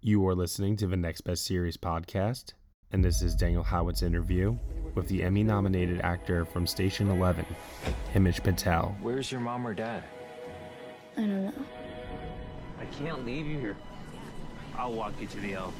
[0.00, 2.52] You are listening to the Next Best Series podcast,
[2.92, 4.56] and this is Daniel Howitt's interview
[4.94, 7.44] with the Emmy nominated actor from Station 11,
[8.14, 8.96] Himesh Patel.
[9.02, 10.04] Where's your mom or dad?
[11.16, 11.52] I don't know.
[12.80, 13.76] I can't leave you here.
[14.76, 15.74] I'll walk you to the L.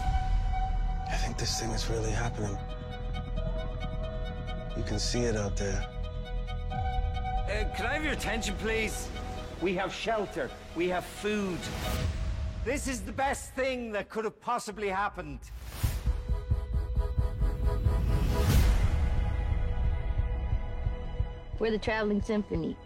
[0.00, 2.58] I think this thing is really happening.
[4.76, 5.86] You can see it out there.
[6.72, 9.08] Uh, can I have your attention, please?
[9.62, 10.50] We have shelter.
[10.74, 11.58] We have food.
[12.64, 15.40] This is the best thing that could have possibly happened.
[21.58, 22.76] We're the traveling symphony.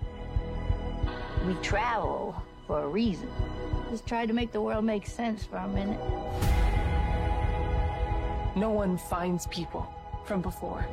[1.46, 3.28] We travel for a reason.
[3.90, 6.00] Just try to make the world make sense for a minute.
[8.56, 9.86] No one finds people
[10.24, 10.86] from before.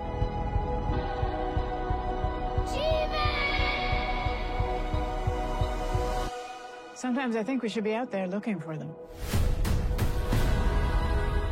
[6.99, 8.93] Sometimes I think we should be out there looking for them.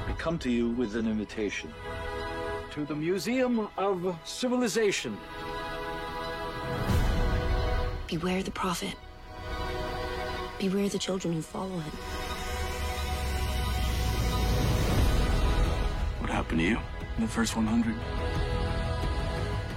[0.06, 1.74] I come to you with an invitation
[2.72, 5.18] to the Museum of Civilization.
[8.08, 8.94] Beware the prophet.
[10.60, 11.94] Beware the children who follow him.
[16.20, 16.80] What happened to you
[17.16, 17.96] in the first 100?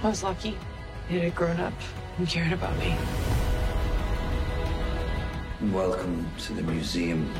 [0.03, 0.57] I was lucky.
[1.09, 1.73] It had grown up
[2.17, 2.93] and cared about me.
[5.69, 7.31] Welcome to the Museum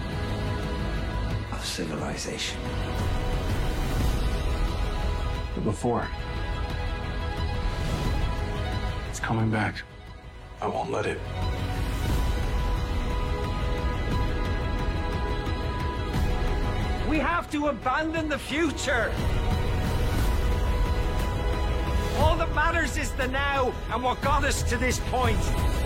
[1.51, 2.61] of Civilization.
[5.55, 6.07] But before,
[9.09, 9.81] it's coming back.
[10.61, 11.17] I won't let it.
[17.09, 19.11] We have to abandon the future.
[22.19, 25.80] All that matters is the now and what got us to this point.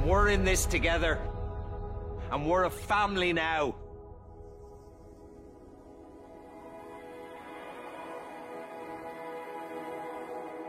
[0.00, 1.18] And we're in this together.
[2.32, 3.74] And we're a family now.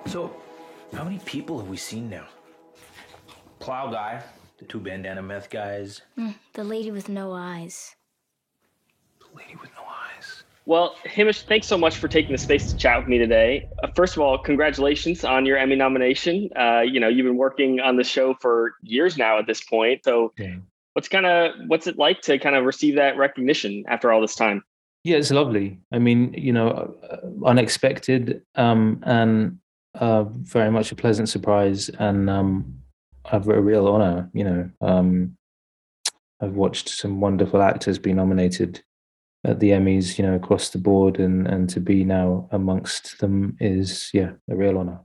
[0.07, 0.35] So,
[0.93, 2.27] how many people have we seen now?
[3.59, 4.21] Plow guy,
[4.57, 6.01] the two bandana meth guys.
[6.17, 7.95] Mm, the lady with no eyes.
[9.19, 9.80] The lady with no eyes.
[10.71, 13.67] Well, Hamish, thanks so much for taking the space to chat with me today.
[13.83, 16.49] Uh, first of all, congratulations on your Emmy nomination.
[16.57, 20.05] Uh, you know, you've been working on the show for years now at this point.
[20.05, 20.31] So,
[20.93, 24.33] what's kind of what's it like to kind of receive that recognition after all this
[24.33, 24.63] time?
[25.03, 25.77] Yeah, it's lovely.
[25.91, 29.59] I mean, you know, uh, unexpected um, and
[29.95, 32.79] uh, very much a pleasant surprise and um,
[33.25, 34.29] a, a real honor.
[34.33, 35.35] You know, um,
[36.39, 38.81] I've watched some wonderful actors be nominated
[39.43, 43.57] at the Emmys, you know, across the board, and and to be now amongst them
[43.59, 44.99] is yeah a real honor.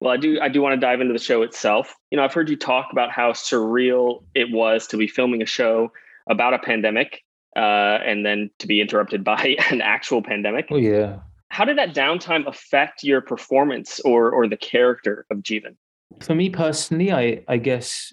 [0.00, 1.94] Well, I do I do want to dive into the show itself.
[2.10, 5.46] You know, I've heard you talk about how surreal it was to be filming a
[5.46, 5.92] show
[6.28, 7.22] about a pandemic
[7.56, 10.68] uh, and then to be interrupted by an actual pandemic.
[10.70, 11.18] Oh yeah.
[11.48, 15.76] How did that downtime affect your performance or or the character of Jeevan?
[16.20, 18.12] For me personally, I I guess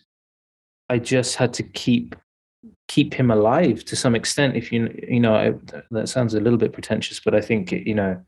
[0.89, 2.15] I just had to keep
[2.87, 4.55] keep him alive to some extent.
[4.55, 5.59] If you you know
[5.91, 8.21] that sounds a little bit pretentious, but I think you know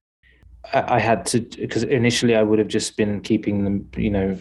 [0.73, 3.89] I, I had to because initially I would have just been keeping them.
[3.95, 4.39] You know,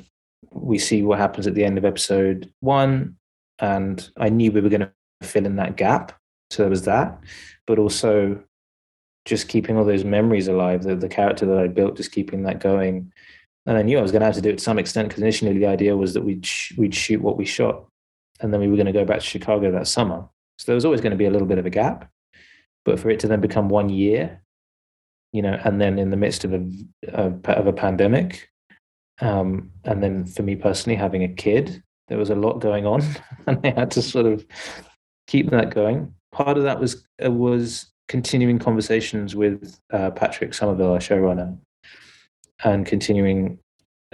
[0.50, 3.16] we see what happens at the end of episode one,
[3.58, 4.92] and I knew we were going to
[5.22, 6.12] fill in that gap.
[6.50, 7.18] So there was that,
[7.66, 8.42] but also
[9.24, 10.82] just keeping all those memories alive.
[10.82, 13.12] The the character that I built, just keeping that going.
[13.64, 15.22] And I knew I was going to have to do it to some extent because
[15.22, 17.84] initially the idea was that we'd sh- we'd shoot what we shot
[18.42, 20.28] and then we were going to go back to Chicago that summer.
[20.58, 22.10] So there was always going to be a little bit of a gap,
[22.84, 24.42] but for it to then become one year,
[25.32, 26.70] you know, and then in the midst of a
[27.08, 28.50] of, of a pandemic,
[29.20, 33.02] um, and then for me personally having a kid, there was a lot going on,
[33.46, 34.44] and I had to sort of
[35.26, 36.12] keep that going.
[36.32, 41.56] Part of that was uh, was continuing conversations with uh, Patrick Somerville, our showrunner,
[42.64, 43.58] and continuing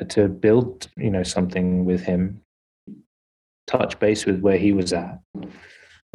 [0.09, 2.41] to build, you know, something with him
[3.69, 5.21] touch base with where he was at.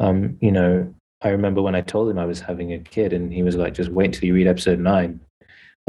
[0.00, 0.92] Um, you know,
[1.22, 3.72] I remember when I told him I was having a kid, and he was like,
[3.72, 5.20] "Just wait till you read episode nine.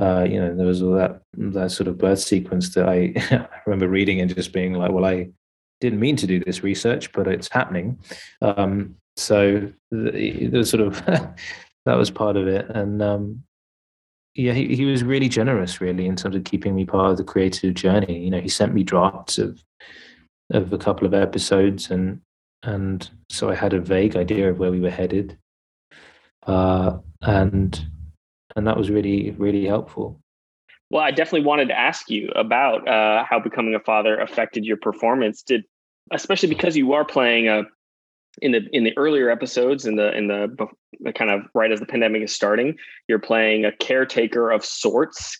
[0.01, 3.59] Uh, you know, there was all that that sort of birth sequence that I, I
[3.65, 5.29] remember reading and just being like, "Well, I
[5.81, 7.99] didn't mean to do this research, but it's happening.
[8.41, 11.05] Um, so the, the sort of
[11.85, 13.43] that was part of it, and um,
[14.35, 17.23] yeah, he, he was really generous, really, in terms of keeping me part of the
[17.23, 18.19] creative journey.
[18.19, 19.61] You know, he sent me drafts of
[20.51, 22.21] of a couple of episodes, and
[22.63, 25.37] and so I had a vague idea of where we were headed,
[26.47, 27.85] uh, and
[28.55, 30.19] and that was really really helpful.
[30.91, 34.77] Well, I definitely wanted to ask you about uh, how becoming a father affected your
[34.77, 35.41] performance.
[35.41, 35.63] Did
[36.11, 37.63] especially because you are playing a
[38.41, 40.67] in the in the earlier episodes in the in the,
[40.99, 42.75] the kind of right as the pandemic is starting
[43.07, 45.39] you're playing a caretaker of sorts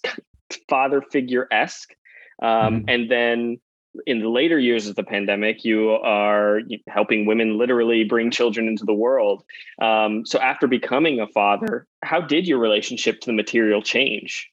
[0.70, 1.94] father figure esque
[2.42, 2.90] um, mm-hmm.
[2.90, 3.58] and then
[4.06, 8.86] in the later years of the pandemic you are helping women literally bring children into
[8.86, 9.44] the world
[9.82, 14.52] um, so after becoming a father how did your relationship to the material change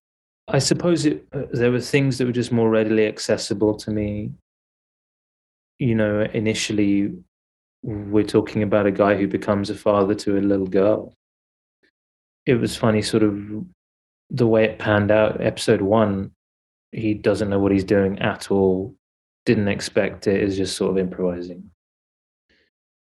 [0.48, 4.30] i suppose it, uh, there were things that were just more readily accessible to me
[5.78, 7.12] you know initially
[7.82, 11.14] we're talking about a guy who becomes a father to a little girl.
[12.46, 13.38] It was funny, sort of
[14.30, 15.40] the way it panned out.
[15.40, 16.32] Episode one,
[16.92, 18.94] he doesn't know what he's doing at all,
[19.46, 21.70] didn't expect it, is just sort of improvising.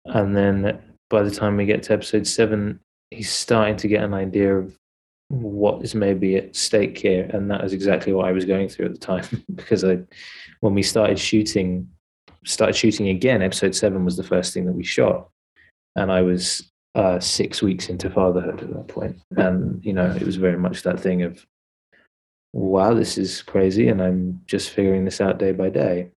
[0.05, 2.79] And then by the time we get to episode seven,
[3.11, 4.77] he's starting to get an idea of
[5.29, 7.29] what is maybe at stake here.
[7.33, 9.25] And that is exactly what I was going through at the time
[9.55, 9.99] because I,
[10.59, 11.87] when we started shooting
[12.45, 13.41] started shooting again.
[13.41, 15.29] Episode seven was the first thing that we shot,
[15.95, 20.23] and I was uh, six weeks into fatherhood at that point, and you know it
[20.23, 21.45] was very much that thing of,
[22.53, 26.11] wow, this is crazy, and I'm just figuring this out day by day.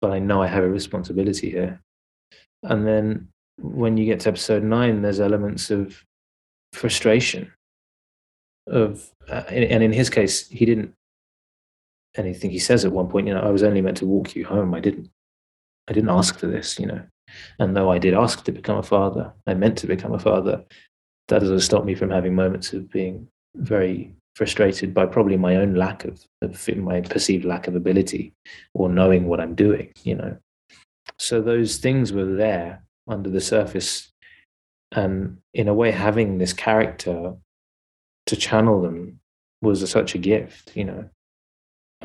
[0.00, 1.80] But I know I have a responsibility here,
[2.62, 3.28] and then
[3.58, 6.04] when you get to episode nine, there's elements of
[6.72, 7.52] frustration.
[8.66, 10.94] Of uh, and in his case, he didn't
[12.16, 14.44] anything he says at one point, you know, I was only meant to walk you
[14.44, 14.74] home.
[14.74, 15.10] I didn't,
[15.88, 17.02] I didn't ask for this, you know.
[17.58, 20.64] And though I did ask to become a father, I meant to become a father.
[21.28, 25.74] That doesn't stop me from having moments of being very frustrated by probably my own
[25.74, 28.32] lack of, of my perceived lack of ability
[28.74, 30.36] or knowing what I'm doing, you know.
[31.18, 34.10] So those things were there under the surface.
[34.92, 37.34] And in a way, having this character
[38.26, 39.20] to channel them
[39.62, 41.08] was a, such a gift, you know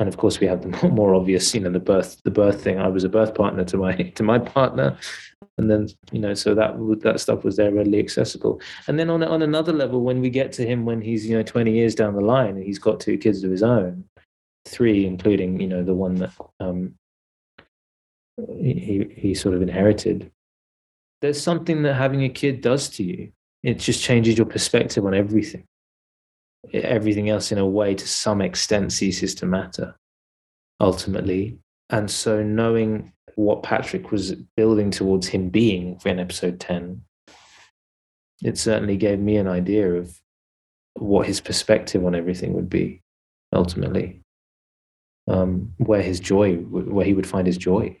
[0.00, 2.80] and of course we have the more obvious you know the birth the birth thing
[2.80, 4.98] i was a birth partner to my to my partner
[5.60, 8.60] and then you know so that that stuff was there readily accessible.
[8.86, 11.42] And then on on another level when we get to him when he's you know
[11.42, 14.04] 20 years down the line and he's got two kids of his own
[14.66, 16.94] three including you know the one that um
[18.58, 20.30] he he sort of inherited
[21.20, 23.32] there's something that having a kid does to you.
[23.62, 25.64] It just changes your perspective on everything.
[26.72, 29.94] Everything else in a way to some extent ceases to matter
[30.80, 31.58] ultimately.
[31.90, 37.02] And so knowing what patrick was building towards him being in episode 10
[38.42, 40.20] it certainly gave me an idea of
[40.94, 43.02] what his perspective on everything would be
[43.52, 44.22] ultimately.
[45.28, 48.00] Um, where his joy where he would find his joy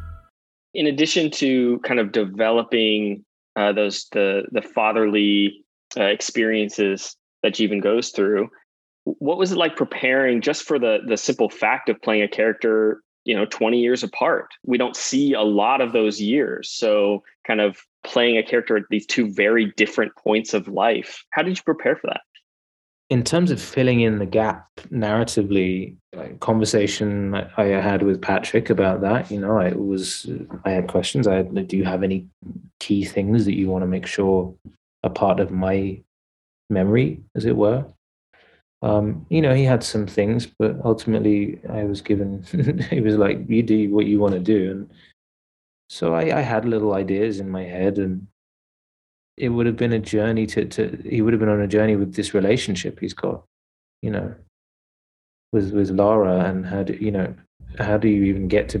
[0.73, 3.25] in addition to kind of developing
[3.55, 5.63] uh, those the the fatherly
[5.97, 8.49] uh, experiences that Jeevan goes through,
[9.03, 13.01] what was it like preparing just for the the simple fact of playing a character
[13.25, 14.47] you know 20 years apart?
[14.63, 18.83] We don't see a lot of those years so kind of playing a character at
[18.89, 21.23] these two very different points of life.
[21.31, 22.21] How did you prepare for that
[23.11, 29.01] in terms of filling in the gap narratively, like conversation I had with Patrick about
[29.01, 30.29] that, you know, I was
[30.63, 31.27] I had questions.
[31.27, 32.25] I had, do you have any
[32.79, 34.55] key things that you want to make sure
[35.03, 36.01] are part of my
[36.69, 37.85] memory, as it were?
[38.81, 42.43] Um, you know, he had some things, but ultimately, I was given.
[42.89, 44.89] he was like, "You do what you want to do," and
[45.89, 48.25] so I, I had little ideas in my head, and
[49.41, 51.95] it would have been a journey to to he would have been on a journey
[51.95, 53.43] with this relationship he's got,
[54.01, 54.33] you know,
[55.51, 57.33] with with Lara and how do you know
[57.79, 58.79] how do you even get to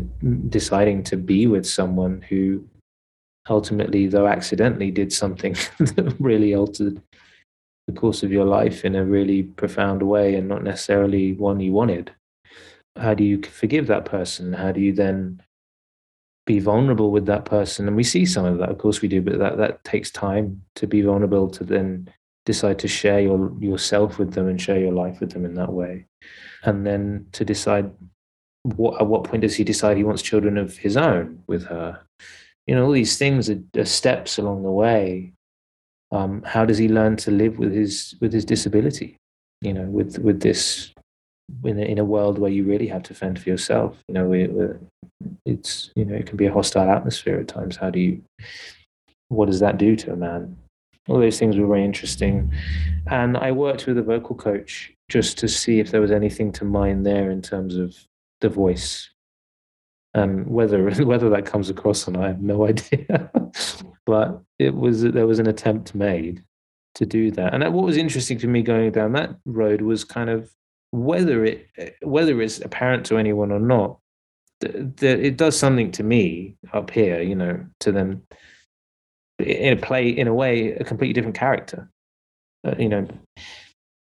[0.49, 2.63] deciding to be with someone who
[3.49, 7.01] ultimately, though accidentally, did something that really altered
[7.87, 11.71] the course of your life in a really profound way and not necessarily one you
[11.71, 12.11] wanted.
[12.95, 14.53] How do you forgive that person?
[14.53, 15.41] How do you then
[16.45, 17.87] be vulnerable with that person.
[17.87, 20.61] And we see some of that of course we do but that that takes time
[20.75, 22.09] to be vulnerable to then
[22.45, 25.71] decide to share your yourself with them and share your life with them in that
[25.71, 26.05] way.
[26.63, 27.91] And then to decide
[28.63, 32.01] what at what point does he decide he wants children of his own with her?
[32.67, 35.33] You know all these things are, are steps along the way.
[36.11, 39.17] Um, how does he learn to live with his with his disability
[39.61, 40.91] you know with with this
[41.63, 43.97] in a, in a world where you really have to fend for yourself.
[44.07, 44.73] You know we, uh,
[45.45, 47.77] it's you know it can be a hostile atmosphere at times.
[47.77, 48.21] How do you
[49.29, 50.57] what does that do to a man?
[51.07, 52.51] All those things were very interesting.
[53.07, 56.65] And i worked with a vocal coach just to see if there was anything to
[56.65, 57.95] mine there in terms of
[58.41, 59.09] the voice.
[60.13, 63.31] And whether whether that comes across or not i have no idea.
[64.05, 66.43] But it was there was an attempt made
[66.95, 67.53] to do that.
[67.53, 70.51] And what was interesting to me going down that road was kind of
[70.91, 71.67] whether it
[72.01, 73.97] whether it's apparent to anyone or not
[74.59, 78.21] that it does something to me up here you know to them
[79.39, 81.89] in a play in a way a completely different character.
[82.65, 83.07] Uh, you know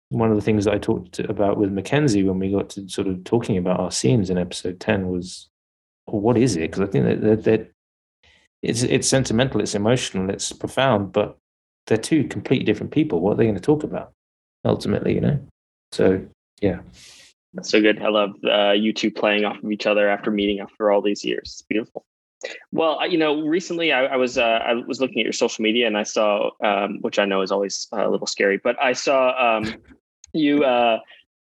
[0.09, 3.07] one of the things that i talked about with mackenzie when we got to sort
[3.07, 5.49] of talking about our scenes in episode 10 was
[6.09, 6.63] well, what is it?
[6.63, 7.71] Because i think that, that, that
[8.63, 11.39] it's it's sentimental it's emotional it's profound but
[11.87, 13.21] they're two completely different people.
[13.21, 14.13] What are they going to talk about
[14.65, 15.41] ultimately you know?
[15.93, 16.25] So
[16.61, 16.81] yeah.
[17.55, 18.01] That's so good.
[18.01, 21.25] I love uh, you two playing off of each other after meeting after all these
[21.25, 21.43] years.
[21.45, 22.05] It's beautiful.
[22.73, 25.87] Well, you know, recently I, I was uh, I was looking at your social media
[25.87, 29.59] and I saw, um, which I know is always a little scary, but I saw
[29.59, 29.75] um,
[30.33, 31.01] you uh,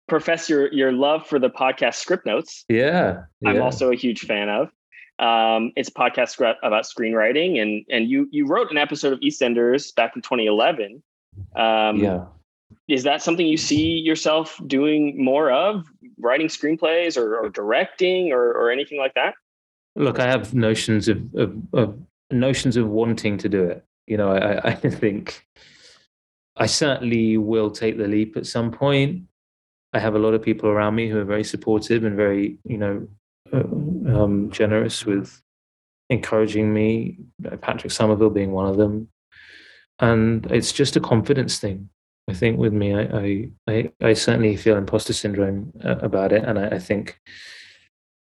[0.09, 2.65] profess your your love for the podcast Scriptnotes.
[2.69, 3.51] Yeah, yeah.
[3.51, 4.71] I'm also a huge fan of.
[5.21, 9.95] Um, it's a podcast about screenwriting, and and you you wrote an episode of EastEnders
[9.95, 11.03] back in 2011.
[11.55, 12.25] Um, yeah
[12.89, 15.87] is that something you see yourself doing more of
[16.19, 19.35] writing screenplays or, or directing or, or, anything like that?
[19.95, 21.99] Look i have notions of, of, of,
[22.31, 23.85] notions of wanting to do it.
[24.07, 25.47] You know I, I think
[26.57, 29.25] i certainly will take the leap at some point.
[29.93, 32.79] I have a lot of people around me who are very supportive and very you
[32.79, 33.09] know
[33.53, 33.61] uh,
[34.15, 35.43] um, generous with
[36.11, 37.19] encouraging me
[37.61, 39.09] patrick somerville being one of them.
[40.01, 41.91] And it's just a confidence thing
[42.29, 46.59] I think with me, I I, I certainly feel imposter syndrome uh, about it, and
[46.59, 47.19] I, I, think,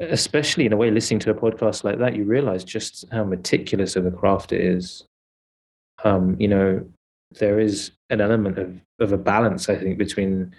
[0.01, 3.95] especially in a way, listening to a podcast like that, you realize just how meticulous
[3.95, 5.05] of a craft it is.
[6.05, 6.85] Um, you know,
[7.39, 10.53] there is an element of of a balance, I think, between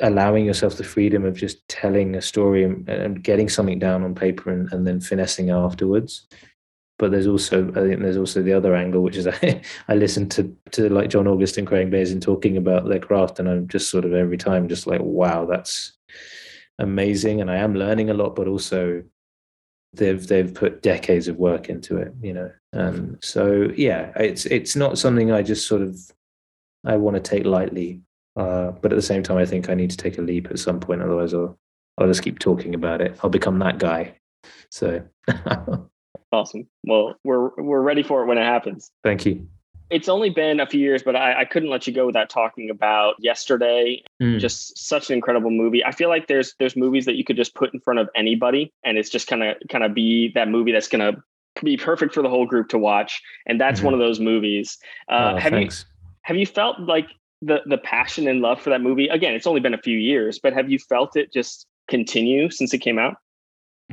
[0.00, 4.14] allowing yourself the freedom of just telling a story and, and getting something down on
[4.14, 6.26] paper and, and then finessing afterwards,
[6.98, 10.28] but there's also I think there's also the other angle, which is I, I listen
[10.30, 13.90] to to like John August and Craig Mazin talking about their craft, and I'm just
[13.90, 15.92] sort of every time just like, wow, that's
[16.78, 19.02] amazing, and I am learning a lot, but also
[19.92, 24.76] they've they've put decades of work into it, you know, and so yeah, it's it's
[24.76, 25.98] not something I just sort of
[26.84, 28.02] I want to take lightly,
[28.36, 30.58] uh, but at the same time, I think I need to take a leap at
[30.58, 31.58] some point, otherwise I'll
[31.98, 33.18] I'll just keep talking about it.
[33.22, 34.18] I'll become that guy.
[34.70, 35.02] So.
[36.32, 36.66] Awesome.
[36.84, 38.90] Well, we're we're ready for it when it happens.
[39.04, 39.46] Thank you.
[39.88, 42.70] It's only been a few years, but I, I couldn't let you go without talking
[42.70, 44.02] about yesterday.
[44.20, 44.40] Mm.
[44.40, 45.84] Just such an incredible movie.
[45.84, 48.72] I feel like there's there's movies that you could just put in front of anybody,
[48.84, 51.12] and it's just kind of kind of be that movie that's gonna
[51.62, 53.22] be perfect for the whole group to watch.
[53.46, 53.86] And that's mm-hmm.
[53.86, 54.78] one of those movies.
[55.08, 55.86] Uh, oh, have thanks.
[55.88, 57.08] you have you felt like
[57.40, 59.06] the the passion and love for that movie?
[59.06, 62.74] Again, it's only been a few years, but have you felt it just continue since
[62.74, 63.16] it came out?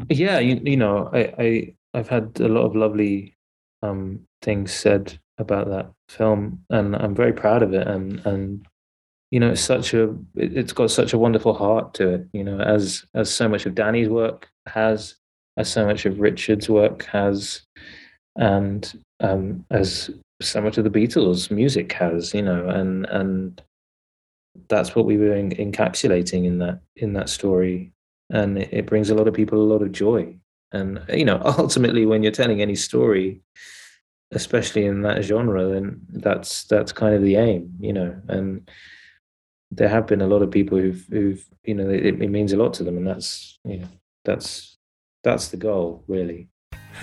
[0.10, 3.36] Yeah, you, you know, I, I I've had a lot of lovely
[3.82, 7.88] um, things said about that film, and I'm very proud of it.
[7.88, 8.66] And and
[9.32, 12.28] you know, it's such a it's got such a wonderful heart to it.
[12.34, 15.16] You know, as as so much of Danny's work has,
[15.58, 17.62] as so much of Richard's work has,
[18.38, 20.10] and um, as
[20.42, 22.34] so much of the Beatles' music has.
[22.34, 23.62] You know, and and
[24.70, 27.92] that's what we were encapsulating in that in that story,
[28.32, 30.36] and it brings a lot of people a lot of joy
[30.74, 33.42] and you know, ultimately, when you're telling any story,
[34.32, 38.20] especially in that genre, then that's that's kind of the aim, you know.
[38.28, 38.70] And
[39.72, 42.58] there have been a lot of people who've who've you know it, it means a
[42.58, 43.88] lot to them, and that's you know
[44.26, 44.78] that's
[45.24, 46.50] that's the goal, really.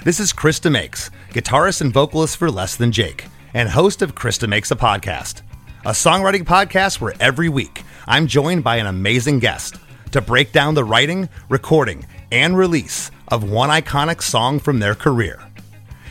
[0.05, 4.39] This is Chris DeMakes, guitarist and vocalist for Less Than Jake, and host of Chris
[4.39, 5.43] DeMakes a Podcast,
[5.85, 9.77] a songwriting podcast where every week I'm joined by an amazing guest
[10.13, 15.43] to break down the writing, recording, and release of one iconic song from their career.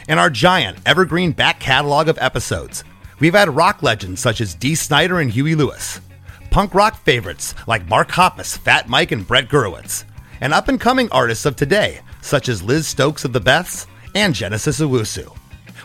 [0.07, 2.83] In our giant evergreen back catalog of episodes,
[3.19, 6.01] we've had rock legends such as Dee Snider and Huey Lewis,
[6.49, 10.05] punk rock favorites like Mark Hoppus, Fat Mike, and Brett Gurewitz,
[10.41, 13.85] and up and coming artists of today such as Liz Stokes of the Beths
[14.15, 15.35] and Genesis Owusu.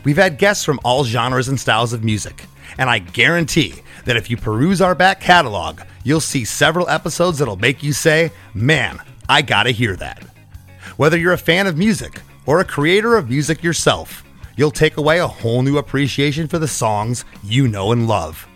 [0.05, 2.45] We've had guests from all genres and styles of music,
[2.79, 3.75] and I guarantee
[4.05, 8.31] that if you peruse our back catalog, you'll see several episodes that'll make you say,
[8.53, 10.25] Man, I gotta hear that.
[10.97, 14.23] Whether you're a fan of music or a creator of music yourself,
[14.57, 18.47] you'll take away a whole new appreciation for the songs you know and love.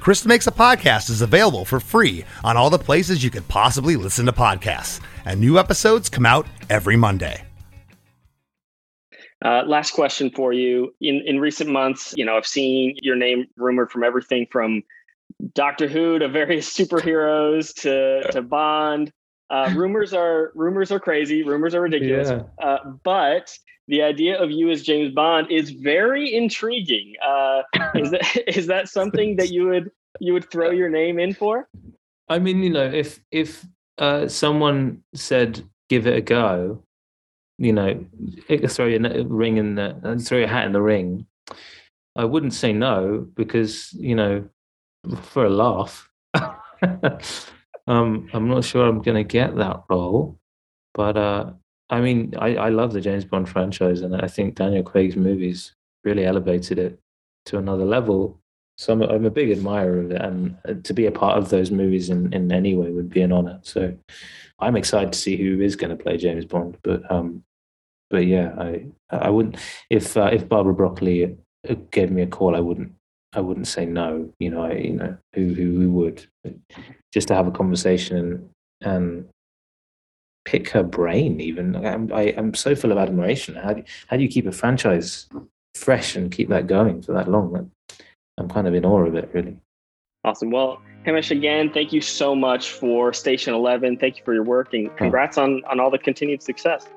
[0.00, 3.94] Chris DeMakes a Podcast is available for free on all the places you could possibly
[3.94, 7.44] listen to podcasts, and new episodes come out every Monday.
[9.44, 10.92] Uh, last question for you.
[11.00, 14.82] In in recent months, you know, I've seen your name rumored from everything from
[15.54, 19.12] Doctor Who to various superheroes to to Bond.
[19.50, 21.42] Uh, rumors are rumors are crazy.
[21.42, 22.28] Rumors are ridiculous.
[22.28, 22.42] Yeah.
[22.64, 23.56] Uh, but
[23.88, 27.14] the idea of you as James Bond is very intriguing.
[27.26, 27.62] Uh,
[27.94, 29.90] is that is that something that you would
[30.20, 31.68] you would throw your name in for?
[32.28, 33.64] I mean, you know, if if
[33.96, 36.82] uh, someone said give it a go,
[37.56, 38.04] you know,
[38.68, 41.26] throw your ring in the uh, throw your hat in the ring,
[42.14, 44.48] I wouldn't say no because you know,
[45.22, 46.10] for a laugh.
[47.88, 50.38] um, I'm not sure I'm going to get that role,
[50.92, 51.52] but uh,
[51.88, 55.72] I mean, I, I love the James Bond franchise, and I think Daniel Craig's movies
[56.04, 56.98] really elevated it
[57.46, 58.38] to another level.
[58.76, 61.48] So I'm, I'm a big admirer of it, and uh, to be a part of
[61.48, 63.58] those movies in, in any way would be an honor.
[63.62, 63.96] So
[64.58, 66.76] I'm excited to see who is going to play James Bond.
[66.82, 67.42] But um,
[68.10, 69.56] but yeah, I I wouldn't
[69.88, 71.36] if uh, if Barbara Broccoli
[71.68, 72.92] uh, gave me a call, I wouldn't
[73.34, 74.32] I wouldn't say no.
[74.38, 76.26] You know, I you know who who, who would
[77.12, 79.28] just to have a conversation and and
[80.44, 81.40] pick her brain.
[81.40, 83.54] Even I'm I, I'm so full of admiration.
[83.54, 85.28] How do, how do you keep a franchise
[85.74, 87.70] fresh and keep that going for that long?
[88.38, 89.56] I'm kind of in awe of it, really.
[90.24, 90.50] Awesome.
[90.50, 93.96] Well, Hamish, again, thank you so much for Station Eleven.
[93.96, 94.94] Thank you for your work and oh.
[94.96, 96.88] congrats on on all the continued success.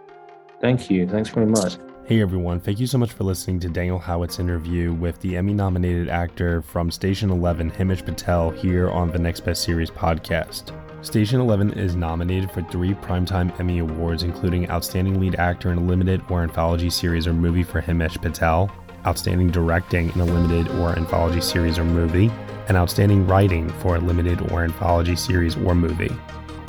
[0.62, 1.08] Thank you.
[1.08, 1.78] Thanks very much.
[2.06, 5.54] Hey everyone, thank you so much for listening to Daniel Howitt's interview with the Emmy
[5.54, 10.76] nominated actor from Station 11, Himesh Patel, here on the Next Best Series podcast.
[11.06, 15.82] Station 11 is nominated for three Primetime Emmy Awards, including Outstanding Lead Actor in a
[15.82, 18.70] Limited or Anthology Series or Movie for Himesh Patel,
[19.06, 22.32] Outstanding Directing in a Limited or Anthology Series or Movie,
[22.68, 26.12] and Outstanding Writing for a Limited or Anthology Series or Movie.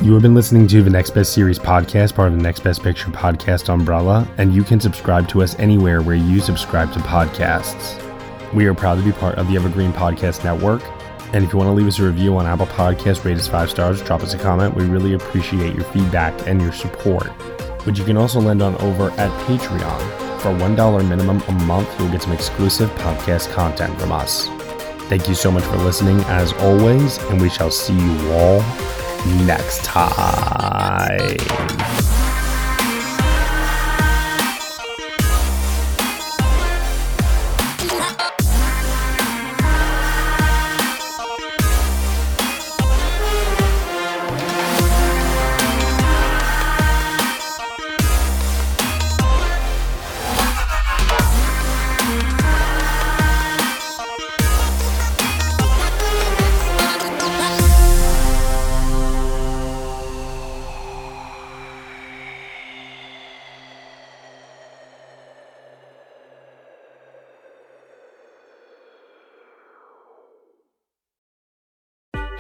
[0.03, 2.83] You have been listening to the Next Best Series podcast, part of the Next Best
[2.83, 8.03] Picture podcast umbrella, and you can subscribe to us anywhere where you subscribe to podcasts.
[8.53, 10.83] We are proud to be part of the Evergreen Podcast Network.
[11.33, 13.71] And if you want to leave us a review on Apple Podcasts, rate us five
[13.71, 14.75] stars, drop us a comment.
[14.75, 17.29] We really appreciate your feedback and your support,
[17.87, 20.41] which you can also lend on over at Patreon.
[20.41, 24.49] For $1 minimum a month, you'll get some exclusive podcast content from us.
[25.09, 28.63] Thank you so much for listening, as always, and we shall see you all
[29.27, 31.37] next time.